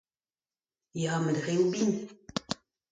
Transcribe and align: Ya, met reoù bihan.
Ya, 1.01 1.13
met 1.23 1.37
reoù 1.45 1.65
bihan. 1.71 1.93